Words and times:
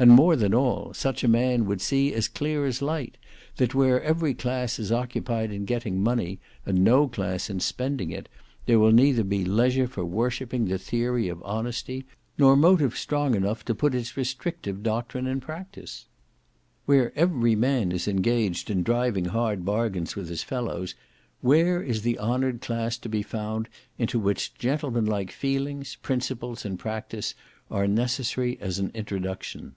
And 0.00 0.12
more 0.12 0.34
than 0.34 0.54
all, 0.54 0.94
such 0.94 1.22
a 1.22 1.28
man 1.28 1.66
would 1.66 1.82
see 1.82 2.14
as 2.14 2.26
clear 2.26 2.64
as 2.64 2.80
light, 2.80 3.18
that 3.58 3.74
where 3.74 4.02
every 4.02 4.32
class 4.32 4.78
is 4.78 4.90
occupied 4.90 5.52
in 5.52 5.66
getting 5.66 6.02
money, 6.02 6.40
and 6.64 6.82
no 6.82 7.06
class 7.06 7.50
in 7.50 7.60
spending 7.60 8.10
it, 8.10 8.26
there 8.64 8.78
will 8.78 8.92
neither 8.92 9.22
be 9.22 9.44
leisure 9.44 9.86
for 9.86 10.02
worshipping 10.02 10.64
the 10.64 10.78
theory 10.78 11.28
of 11.28 11.42
honesty, 11.42 12.06
nor 12.38 12.56
motive 12.56 12.96
strong 12.96 13.34
enough 13.34 13.62
to 13.66 13.74
put 13.74 13.94
its 13.94 14.16
restrictive 14.16 14.82
doctrine 14.82 15.26
in 15.26 15.38
practice. 15.38 16.06
Where 16.86 17.12
every 17.14 17.54
man 17.54 17.92
is 17.92 18.08
engaged 18.08 18.70
in 18.70 18.82
driving 18.82 19.26
hard 19.26 19.66
bargains 19.66 20.16
with 20.16 20.30
his 20.30 20.42
fellows, 20.42 20.94
where 21.42 21.82
is 21.82 22.00
the 22.00 22.18
honoured 22.18 22.62
class 22.62 22.96
to 22.96 23.10
be 23.10 23.22
found 23.22 23.68
into 23.98 24.18
which 24.18 24.54
gentleman 24.54 25.04
like 25.04 25.30
feelings, 25.30 25.96
principles, 25.96 26.64
and 26.64 26.78
practice, 26.78 27.34
are 27.70 27.86
necessary 27.86 28.56
as 28.62 28.78
an 28.78 28.90
introduction? 28.94 29.74